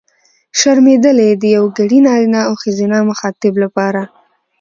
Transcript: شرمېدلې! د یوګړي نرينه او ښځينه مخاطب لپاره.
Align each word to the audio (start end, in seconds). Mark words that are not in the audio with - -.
شرمېدلې! 0.59 1.29
د 1.41 1.43
یوګړي 1.57 1.99
نرينه 2.07 2.39
او 2.47 2.53
ښځينه 2.61 2.97
مخاطب 3.09 3.53
لپاره. 3.63 4.01